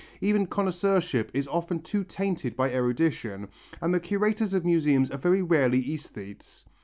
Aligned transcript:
Even 0.19 0.47
connoisseurship 0.47 1.29
is 1.31 1.47
often 1.49 1.79
too 1.79 2.03
tainted 2.03 2.55
by 2.55 2.71
erudition, 2.71 3.49
and 3.81 3.93
the 3.93 3.99
curators 3.99 4.51
of 4.51 4.65
museums 4.65 5.11
are 5.11 5.17
very 5.19 5.43
rarely 5.43 5.83
æsthetes. 5.83 6.63